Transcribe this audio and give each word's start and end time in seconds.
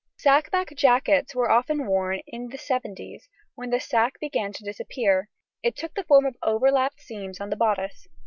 Sack 0.17 0.49
back 0.49 0.73
jackets 0.75 1.35
were 1.35 1.51
often 1.51 1.85
worn 1.85 2.21
in 2.25 2.47
the 2.49 2.57
seventies; 2.57 3.29
when 3.53 3.69
the 3.69 3.79
sack 3.79 4.19
began 4.19 4.51
to 4.53 4.63
disappear, 4.63 5.29
it 5.61 5.75
took 5.75 5.93
the 5.93 6.03
form 6.05 6.25
of 6.25 6.35
overlapped 6.41 6.99
seams 7.01 7.39
on 7.39 7.51
the 7.51 7.55
bodice. 7.55 8.07